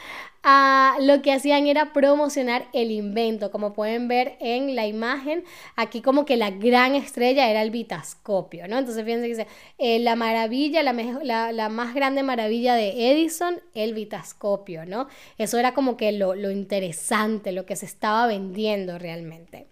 lo 1.01 1.21
que 1.21 1.33
hacían 1.33 1.67
era 1.67 1.91
promocionar 1.91 2.69
el 2.71 2.91
invento. 2.91 3.51
Como 3.51 3.73
pueden 3.73 4.07
ver 4.07 4.37
en 4.39 4.73
la 4.73 4.87
imagen, 4.87 5.43
aquí 5.75 6.01
como 6.01 6.23
que 6.23 6.37
la 6.37 6.49
gran 6.49 6.95
estrella 6.95 7.49
era 7.49 7.61
el 7.61 7.71
vitascopio, 7.71 8.69
¿no? 8.69 8.77
Entonces 8.77 9.03
fíjense 9.03 9.25
que 9.25 9.35
dice, 9.35 9.47
eh, 9.79 9.99
la 9.99 10.15
maravilla, 10.15 10.81
la, 10.81 11.69
más 11.69 11.93
grande 11.93 12.23
maravilla 12.23 12.75
de 12.75 13.11
Edison, 13.11 13.59
el 13.73 13.93
vitascopio, 13.93 14.85
¿no? 14.85 15.09
Eso 15.37 15.57
era 15.57 15.73
como 15.73 15.97
que 15.97 16.13
lo 16.13 16.51
interesante, 16.51 17.51
lo 17.51 17.65
que 17.65 17.75
se 17.75 17.85
estaba 17.85 18.27
vendiendo 18.27 18.97
realmente. 18.97 19.67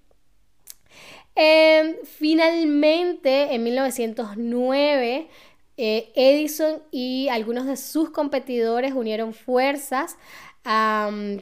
Em, 1.35 1.95
finalmente, 2.05 3.53
en 3.55 3.63
1909, 3.63 5.27
eh, 5.85 6.13
Edison 6.15 6.81
y 6.91 7.27
algunos 7.27 7.65
de 7.65 7.75
sus 7.75 8.09
competidores 8.09 8.93
unieron 8.93 9.33
fuerzas 9.33 10.15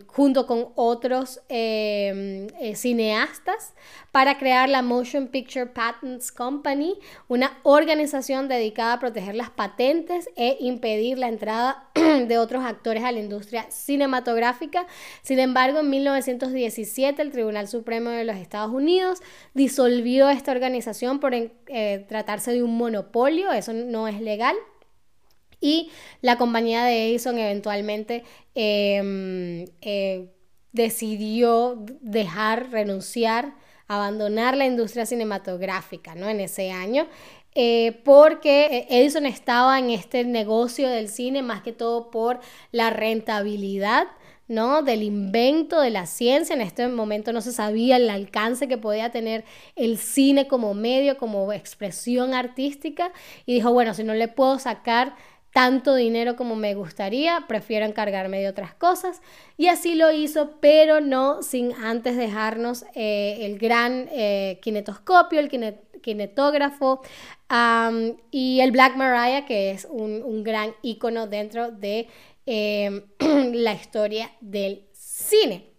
junto 0.07 0.47
con 0.47 0.69
otros 0.75 1.41
em, 1.47 2.47
eh, 2.59 2.75
cineastas 2.75 3.73
para 4.11 4.39
crear 4.39 4.67
la 4.67 4.81
Motion 4.81 5.27
Picture 5.27 5.67
Patents 5.67 6.31
Company, 6.31 6.95
una 7.27 7.59
organización 7.63 8.47
dedicada 8.47 8.93
a 8.93 8.99
proteger 8.99 9.35
las 9.35 9.51
patentes 9.51 10.27
e 10.35 10.57
impedir 10.59 11.19
la 11.19 11.27
entrada 11.27 11.87
de 11.93 12.37
otros 12.39 12.65
actores 12.65 13.03
a 13.03 13.11
la 13.11 13.19
industria 13.19 13.67
cinematográfica. 13.69 14.87
Sin 15.21 15.39
embargo, 15.39 15.79
en 15.79 15.91
1917 15.91 17.21
el 17.21 17.31
Tribunal 17.31 17.67
Supremo 17.67 18.09
de 18.09 18.25
los 18.25 18.37
Estados 18.37 18.73
Unidos 18.73 19.19
disolvió 19.53 20.29
esta 20.29 20.51
organización 20.51 21.19
por 21.19 21.33
eh, 21.35 22.05
tratarse 22.09 22.51
de 22.51 22.63
un 22.63 22.75
monopolio, 22.75 23.51
eso 23.51 23.71
no 23.71 24.07
es 24.07 24.19
legal 24.19 24.30
y 25.61 25.91
la 26.21 26.37
compañía 26.37 26.83
de 26.83 27.09
Edison 27.09 27.37
eventualmente 27.37 28.23
em, 28.55 29.65
eh, 29.81 30.31
decidió 30.73 31.85
dejar, 32.01 32.71
renunciar, 32.71 33.53
abandonar 33.87 34.57
la 34.57 34.65
industria 34.65 35.05
cinematográfica 35.05 36.15
¿no? 36.15 36.27
en 36.27 36.39
ese 36.39 36.71
año. 36.71 37.07
Eh, 37.53 38.01
porque 38.05 38.87
Edison 38.89 39.25
estaba 39.25 39.77
en 39.77 39.89
este 39.89 40.23
negocio 40.23 40.87
del 40.87 41.09
cine 41.09 41.41
más 41.41 41.61
que 41.61 41.73
todo 41.73 42.09
por 42.09 42.39
la 42.71 42.89
rentabilidad 42.89 44.07
¿no? 44.51 44.83
del 44.83 45.01
invento 45.01 45.81
de 45.81 45.89
la 45.89 46.05
ciencia. 46.05 46.53
En 46.53 46.61
este 46.61 46.87
momento 46.87 47.33
no 47.33 47.41
se 47.41 47.51
sabía 47.51 47.95
el 47.95 48.09
alcance 48.09 48.67
que 48.67 48.77
podía 48.77 49.11
tener 49.11 49.45
el 49.75 49.97
cine 49.97 50.47
como 50.47 50.73
medio, 50.73 51.17
como 51.17 51.51
expresión 51.53 52.33
artística, 52.33 53.11
y 53.45 53.55
dijo, 53.55 53.73
bueno, 53.73 53.93
si 53.93 54.03
no 54.03 54.13
le 54.13 54.27
puedo 54.27 54.59
sacar 54.59 55.15
tanto 55.53 55.95
dinero 55.95 56.35
como 56.35 56.55
me 56.55 56.75
gustaría, 56.75 57.45
prefiero 57.47 57.85
encargarme 57.85 58.39
de 58.39 58.47
otras 58.47 58.73
cosas. 58.73 59.21
Y 59.57 59.67
así 59.67 59.95
lo 59.95 60.11
hizo, 60.11 60.57
pero 60.61 61.01
no 61.01 61.43
sin 61.43 61.73
antes 61.73 62.15
dejarnos 62.15 62.85
eh, 62.95 63.39
el 63.41 63.59
gran 63.59 64.07
eh, 64.11 64.59
kinetoscopio, 64.61 65.39
el 65.39 65.49
kinetógrafo 66.01 67.01
y 68.31 68.61
el 68.61 68.71
Black 68.71 68.95
Mariah, 68.95 69.45
que 69.45 69.71
es 69.71 69.85
un, 69.89 70.43
gran 70.43 70.73
icono 70.81 71.27
dentro 71.27 71.71
de 71.71 72.07
em, 72.45 73.03
la 73.53 73.73
historia 73.73 74.31
del 74.41 74.87
cine. 74.93 75.69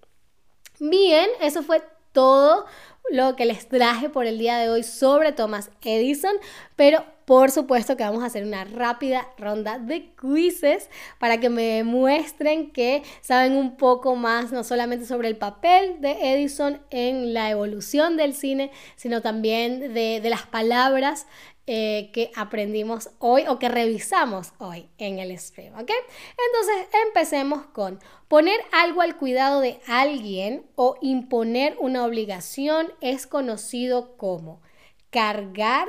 Bien, 0.78 1.28
eso 1.40 1.62
fue 1.62 1.82
todo 2.12 2.66
lo 3.10 3.36
que 3.36 3.44
les 3.44 3.68
traje 3.68 4.08
por 4.08 4.26
el 4.26 4.38
día 4.38 4.58
de 4.58 4.68
hoy 4.68 4.82
sobre 4.82 5.32
Thomas 5.32 5.70
Edison, 5.82 6.34
pero 6.76 7.04
por 7.32 7.50
supuesto 7.50 7.96
que 7.96 8.04
vamos 8.04 8.22
a 8.22 8.26
hacer 8.26 8.44
una 8.44 8.64
rápida 8.64 9.26
ronda 9.38 9.78
de 9.78 10.12
quizzes 10.20 10.90
para 11.18 11.40
que 11.40 11.48
me 11.48 11.62
demuestren 11.62 12.72
que 12.72 13.02
saben 13.22 13.56
un 13.56 13.78
poco 13.78 14.16
más, 14.16 14.52
no 14.52 14.62
solamente 14.64 15.06
sobre 15.06 15.28
el 15.28 15.38
papel 15.38 15.98
de 16.02 16.34
Edison 16.34 16.82
en 16.90 17.32
la 17.32 17.48
evolución 17.48 18.18
del 18.18 18.34
cine, 18.34 18.70
sino 18.96 19.22
también 19.22 19.94
de, 19.94 20.20
las 20.28 20.42
palabras 20.42 21.26
eh, 21.66 22.10
que 22.12 22.30
aprendimos 22.36 23.08
hoy 23.18 23.44
o 23.48 23.58
que 23.58 23.70
revisamos 23.70 24.52
hoy 24.58 24.90
en 24.98 25.18
el 25.18 25.38
stream, 25.38 25.72
¿ok? 25.72 25.90
Entonces 25.90 27.00
empecemos 27.06 27.64
con 27.68 27.98
poner 28.28 28.60
algo 28.72 29.00
al 29.00 29.16
cuidado 29.16 29.62
de 29.62 29.80
alguien 29.86 30.66
o 30.74 30.98
imponer 31.00 31.78
una 31.80 32.04
obligación 32.04 32.92
es 33.00 33.26
conocido 33.26 34.18
como 34.18 34.60
cargar 35.08 35.88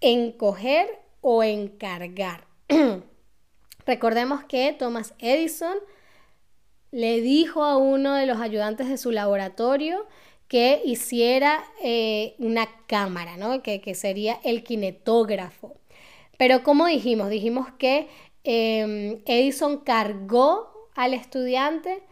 encoger 0.00 0.88
o 1.20 1.42
encargar. 1.42 2.46
Recordemos 3.86 4.44
que 4.44 4.72
Thomas 4.78 5.14
Edison 5.18 5.76
le 6.90 7.20
dijo 7.20 7.62
a 7.62 7.76
uno 7.76 8.14
de 8.14 8.26
los 8.26 8.40
ayudantes 8.40 8.88
de 8.88 8.98
su 8.98 9.10
laboratorio 9.10 10.06
que 10.48 10.82
hiciera 10.84 11.64
eh, 11.82 12.34
una 12.38 12.68
cámara, 12.86 13.36
¿no? 13.36 13.62
que, 13.62 13.94
sería 13.94 14.40
el 14.42 14.64
kinetógrafo. 14.64 15.76
Pero 16.36 16.64
como 16.64 16.86
dijimos, 16.86 17.30
dijimos 17.30 17.68
que 17.78 18.08
em, 18.42 19.22
Edison 19.26 19.78
cargó 19.78 20.88
al 20.96 21.14
estudiante, 21.14 22.02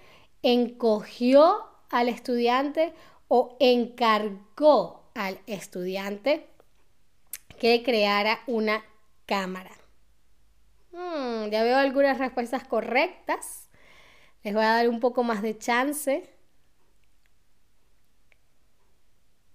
encogió 0.42 1.64
al 1.90 2.08
estudiante 2.08 2.92
o 3.26 3.56
encargó 3.58 5.02
al 5.14 5.38
estudiante 5.46 6.46
que 7.58 7.82
creara 7.82 8.40
una 8.46 8.84
cámara. 9.26 9.70
Hmm, 10.92 11.50
ya 11.50 11.62
veo 11.62 11.76
algunas 11.76 12.18
respuestas 12.18 12.64
correctas. 12.64 13.68
Les 14.42 14.54
voy 14.54 14.62
a 14.64 14.74
dar 14.74 14.88
un 14.88 15.00
poco 15.00 15.22
más 15.24 15.42
de 15.42 15.58
chance. 15.58 16.28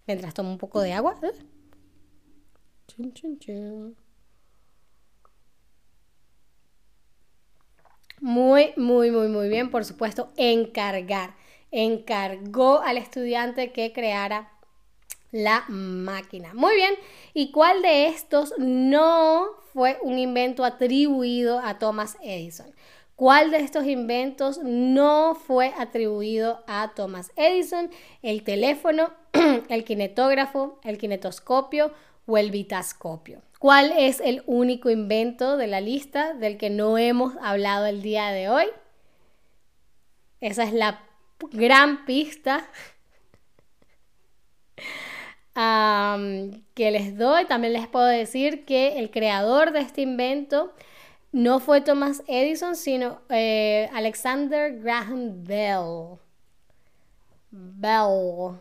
Mientras 0.05 0.33
tomo 0.33 0.51
un 0.51 0.57
poco 0.57 0.81
de 0.81 0.93
agua. 0.93 1.19
Muy, 8.21 8.73
muy, 8.77 9.11
muy, 9.11 9.27
muy 9.27 9.49
bien. 9.49 9.69
Por 9.71 9.85
supuesto, 9.85 10.31
encargar. 10.37 11.35
Encargó 11.71 12.79
al 12.81 12.97
estudiante 12.97 13.71
que 13.73 13.91
creara 13.93 14.52
la 15.33 15.65
máquina. 15.67 16.53
Muy 16.53 16.75
bien. 16.75 16.93
¿Y 17.33 17.51
cuál 17.51 17.81
de 17.81 18.07
estos 18.07 18.53
no 18.59 19.47
fue 19.73 19.97
un 20.03 20.19
invento 20.19 20.63
atribuido 20.63 21.59
a 21.59 21.79
Thomas 21.79 22.17
Edison? 22.21 22.73
¿Cuál 23.15 23.51
de 23.51 23.57
estos 23.57 23.85
inventos 23.85 24.59
no 24.63 25.35
fue 25.35 25.73
atribuido 25.77 26.63
a 26.67 26.93
Thomas 26.95 27.31
Edison? 27.35 27.89
¿El 28.21 28.43
teléfono, 28.43 29.11
el 29.69 29.83
kinetógrafo, 29.83 30.79
el 30.83 30.97
kinetoscopio 30.97 31.91
o 32.27 32.37
el 32.37 32.51
vitascopio? 32.51 33.41
¿Cuál 33.57 33.91
es 33.97 34.19
el 34.19 34.43
único 34.45 34.89
invento 34.91 35.57
de 35.57 35.67
la 35.67 35.81
lista 35.81 36.33
del 36.35 36.57
que 36.57 36.69
no 36.69 36.97
hemos 36.97 37.33
hablado 37.41 37.87
el 37.87 38.03
día 38.03 38.29
de 38.29 38.49
hoy? 38.49 38.65
Esa 40.41 40.63
es 40.63 40.73
la 40.73 41.01
gran 41.51 42.05
pista 42.05 42.67
que 45.55 46.91
les 46.91 47.17
doy. 47.17 47.45
También 47.45 47.73
les 47.73 47.87
puedo 47.87 48.05
decir 48.05 48.65
que 48.65 48.99
el 48.99 49.11
creador 49.11 49.71
de 49.71 49.79
este 49.79 50.01
invento 50.01 50.73
no 51.31 51.59
fue 51.59 51.81
Thomas 51.81 52.23
Edison, 52.27 52.75
sino 52.75 53.21
eh, 53.29 53.89
Alexander 53.93 54.79
Graham 54.79 55.43
Bell. 55.43 56.19
Bell. 57.51 58.59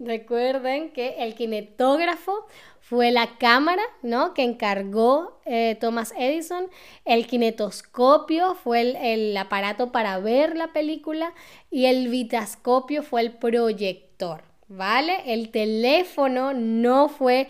Recuerden 0.00 0.92
que 0.92 1.16
el 1.18 1.34
kinetógrafo 1.34 2.46
fue 2.80 3.10
la 3.10 3.36
cámara 3.36 3.82
¿no? 4.02 4.32
que 4.32 4.42
encargó 4.42 5.38
eh, 5.44 5.76
Thomas 5.78 6.14
Edison. 6.16 6.68
El 7.04 7.26
kinetoscopio 7.26 8.54
fue 8.54 8.80
el, 8.80 8.96
el, 8.96 9.36
aparato 9.36 9.92
para 9.92 10.18
ver 10.18 10.56
la 10.56 10.72
película 10.72 11.34
y 11.70 11.84
el 11.84 12.08
vitascopio 12.08 13.02
fue 13.02 13.20
el 13.20 13.32
proyector. 13.32 14.42
¿Vale? 14.68 15.18
El 15.26 15.50
teléfono 15.50 16.54
no 16.54 17.08
fue 17.08 17.48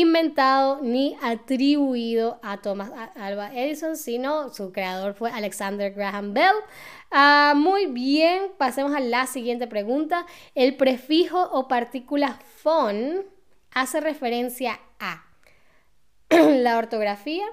inventado 0.00 0.80
ni 0.82 1.16
atribuido 1.22 2.40
a 2.42 2.60
Thomas 2.60 2.90
Alva 3.14 3.54
Edison, 3.54 3.96
sino 3.96 4.48
su 4.52 4.72
creador 4.72 5.14
fue 5.14 5.30
Alexander 5.30 5.92
Graham 5.92 6.34
Bell. 6.34 6.54
Ah, 7.12 7.54
muy 7.54 7.86
bien, 7.86 8.50
pasemos 8.58 8.92
a 8.92 8.98
la 8.98 9.28
siguiente 9.28 9.68
pregunta. 9.68 10.26
El 10.56 10.76
prefijo 10.76 11.40
o 11.40 11.68
partícula 11.68 12.40
phone 12.56 13.22
hace 13.70 14.00
referencia 14.00 14.80
a 14.98 15.24
la 16.28 16.76
ortografía, 16.76 17.44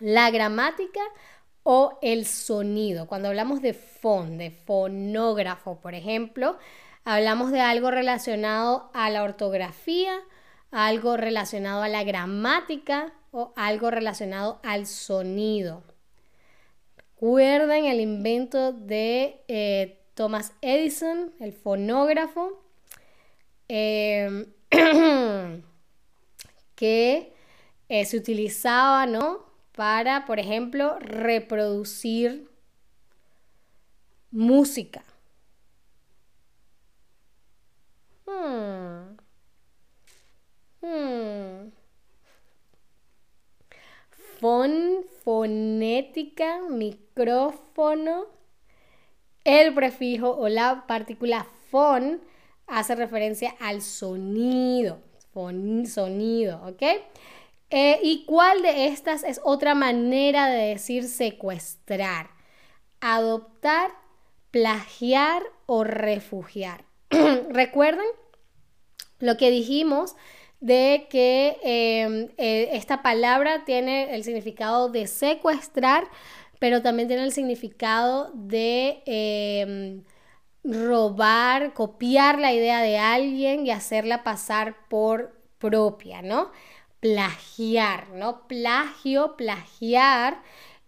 la 0.00 0.32
gramática 0.32 1.02
o 1.62 2.00
el 2.02 2.26
sonido. 2.26 3.06
Cuando 3.06 3.28
hablamos 3.28 3.62
de 3.62 3.74
phone, 3.74 4.38
de 4.38 4.50
fonógrafo, 4.50 5.80
por 5.80 5.94
ejemplo, 5.94 6.58
hablamos 7.04 7.52
de 7.52 7.60
algo 7.60 7.92
relacionado 7.92 8.90
a 8.92 9.08
la 9.10 9.22
ortografía, 9.22 10.18
algo 10.74 11.16
relacionado 11.16 11.82
a 11.82 11.88
la 11.88 12.02
gramática 12.02 13.12
o 13.30 13.52
algo 13.54 13.92
relacionado 13.92 14.60
al 14.64 14.86
sonido. 14.86 15.84
Recuerden 16.96 17.84
el 17.84 18.00
invento 18.00 18.72
de 18.72 19.44
eh, 19.46 20.00
Thomas 20.14 20.52
Edison, 20.60 21.32
el 21.38 21.52
fonógrafo, 21.52 22.60
em, 23.68 24.46
que 26.74 27.32
eh, 27.88 28.04
se 28.04 28.16
utilizaba 28.16 29.06
¿no? 29.06 29.46
para, 29.76 30.24
por 30.26 30.40
ejemplo, 30.40 30.98
reproducir 30.98 32.50
música. 34.32 35.04
Hmm. 38.26 39.03
Hmm. 40.84 41.70
Fon, 44.38 45.02
fonética, 45.24 46.60
micrófono. 46.68 48.26
El 49.44 49.72
prefijo 49.72 50.30
o 50.30 50.48
la 50.48 50.86
partícula 50.86 51.46
fon 51.70 52.20
hace 52.66 52.94
referencia 52.96 53.54
al 53.60 53.80
sonido. 53.80 55.00
sonido, 55.86 56.60
¿ok? 56.66 56.82
Eh, 57.70 58.00
¿Y 58.02 58.26
cuál 58.26 58.60
de 58.60 58.88
estas 58.88 59.24
es 59.24 59.40
otra 59.42 59.74
manera 59.74 60.48
de 60.48 60.68
decir 60.68 61.08
secuestrar? 61.08 62.28
Adoptar, 63.00 63.90
plagiar 64.50 65.42
o 65.64 65.82
refugiar. 65.82 66.84
¿Recuerden 67.48 68.06
lo 69.18 69.38
que 69.38 69.50
dijimos 69.50 70.14
de 70.64 71.08
que 71.10 71.58
em, 71.62 72.30
eh, 72.38 72.70
esta 72.72 73.02
palabra 73.02 73.66
tiene 73.66 74.14
el 74.14 74.24
significado 74.24 74.88
de 74.88 75.06
secuestrar, 75.06 76.04
pero 76.58 76.80
también 76.80 77.06
tiene 77.06 77.24
el 77.24 77.32
significado 77.32 78.30
de 78.32 79.02
em, 79.04 80.04
robar, 80.64 81.74
copiar 81.74 82.38
la 82.38 82.54
idea 82.54 82.80
de 82.80 82.96
alguien 82.98 83.66
y 83.66 83.70
hacerla 83.72 84.24
pasar 84.24 84.88
por 84.88 85.38
propia, 85.58 86.22
¿no? 86.22 86.50
Plagiar, 87.00 88.08
¿no? 88.10 88.48
Plagio, 88.48 89.36
plagiar. 89.36 90.42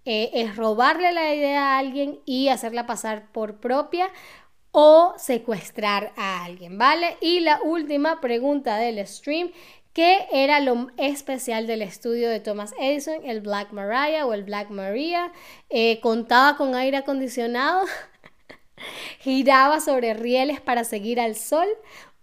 Eh, 0.06 0.30
es 0.34 0.56
robarle 0.56 1.12
la 1.12 1.34
idea 1.34 1.74
a 1.74 1.78
alguien 1.78 2.20
y 2.24 2.48
hacerla 2.48 2.86
pasar 2.86 3.30
por 3.32 3.60
propia 3.60 4.08
o 4.78 5.14
secuestrar 5.16 6.12
a 6.16 6.44
alguien, 6.44 6.76
¿vale? 6.76 7.16
Y 7.22 7.40
la 7.40 7.62
última 7.62 8.20
pregunta 8.20 8.76
del 8.76 9.06
stream, 9.06 9.50
¿qué 9.94 10.26
era 10.30 10.60
lo 10.60 10.88
especial 10.98 11.66
del 11.66 11.80
estudio 11.80 12.28
de 12.28 12.40
Thomas 12.40 12.74
Edison, 12.78 13.24
el 13.24 13.40
Black 13.40 13.72
Maria 13.72 14.26
o 14.26 14.34
el 14.34 14.44
Black 14.44 14.68
Maria? 14.68 15.32
Eh, 15.70 15.98
¿Contaba 16.00 16.58
con 16.58 16.74
aire 16.74 16.98
acondicionado? 16.98 17.86
¿Giraba 19.20 19.80
sobre 19.80 20.12
rieles 20.12 20.60
para 20.60 20.84
seguir 20.84 21.20
al 21.20 21.36
sol? 21.36 21.68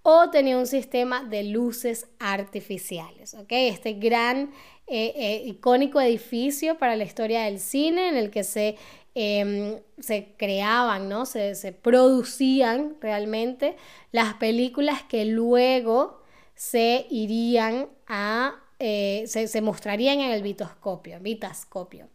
¿O 0.04 0.30
tenía 0.30 0.56
un 0.60 0.68
sistema 0.68 1.24
de 1.24 1.46
luces 1.46 2.06
artificiales? 2.20 3.34
¿ok? 3.34 3.48
Este 3.50 3.94
gran 3.94 4.52
eh, 4.86 5.12
eh, 5.16 5.42
icónico 5.48 6.00
edificio 6.00 6.78
para 6.78 6.96
la 6.96 7.04
historia 7.04 7.46
del 7.46 7.60
cine 7.60 8.10
en 8.10 8.16
el 8.16 8.30
que 8.30 8.44
se 8.44 8.76
Em, 9.16 9.80
se 10.00 10.34
creaban, 10.38 11.08
¿no? 11.08 11.26
Se, 11.28 11.54
producían 11.82 12.98
realmente 13.00 13.76
las 14.12 14.34
películas 14.36 15.04
que 15.04 15.26
luego 15.26 16.24
se 16.56 17.06
irían 17.12 17.90
a, 18.08 18.56
eh, 18.80 19.26
se, 19.28 19.62
mostrarían 19.62 20.20
en 20.20 20.32
el 20.32 20.42
vitoscopio, 20.42 21.20
vitascopio. 21.20 22.10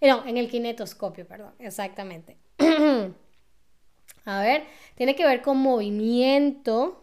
Eh, 0.00 0.08
no, 0.08 0.26
en 0.26 0.36
el 0.36 0.50
kinetoscopio, 0.50 1.26
perdón, 1.26 1.54
exactamente. 1.58 2.36
a 4.24 4.40
ver, 4.40 4.64
tiene 4.94 5.14
que 5.16 5.24
ver 5.26 5.42
con 5.42 5.58
movimiento. 5.58 6.98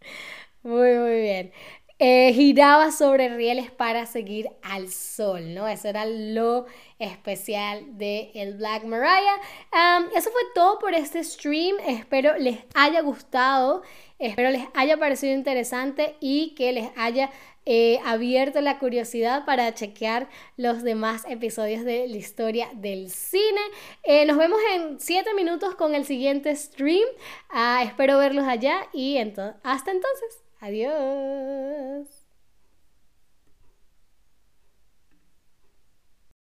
Muy, 0.62 0.94
muy 0.98 1.20
bien. 1.20 1.52
Eh, 2.00 2.32
giraba 2.32 2.92
sobre 2.92 3.28
rieles 3.28 3.72
para 3.72 4.06
seguir 4.06 4.50
al 4.62 4.88
sol, 4.88 5.52
¿no? 5.52 5.66
Eso 5.66 5.88
era 5.88 6.06
lo 6.06 6.66
especial 7.00 7.98
de 7.98 8.30
el 8.34 8.56
Black 8.56 8.84
Mariah. 8.84 9.40
eso 10.14 10.30
fue 10.30 10.42
todo 10.54 10.78
por 10.78 10.94
este 10.94 11.24
stream. 11.24 11.76
Espero 11.88 12.38
les 12.38 12.58
haya 12.74 13.00
gustado, 13.00 13.82
espero 14.20 14.50
les 14.50 14.68
haya 14.74 14.96
parecido 14.96 15.34
interesante 15.34 16.14
y 16.20 16.54
que 16.54 16.72
les 16.72 16.88
haya 16.96 17.30
eh, 17.66 18.00
abierto 18.04 18.60
la 18.60 18.78
curiosidad 18.78 19.44
para 19.44 19.74
chequear 19.74 20.28
los 20.56 20.84
demás 20.84 21.24
episodios 21.28 21.84
de 21.84 22.06
la 22.06 22.16
historia 22.16 22.70
del 22.74 23.10
cine. 23.10 23.60
Eh, 24.04 24.24
nos 24.24 24.38
vemos 24.38 24.60
en 24.72 25.00
7 25.00 25.34
minutos 25.34 25.74
con 25.74 25.96
el 25.96 26.06
siguiente 26.06 26.54
stream. 26.54 27.08
Ah, 27.50 27.82
espero 27.84 28.18
verlos 28.18 28.46
allá 28.46 28.88
y 28.92 29.18
hasta 29.18 29.90
entonces. 29.90 30.47
Adiós. 30.60 32.17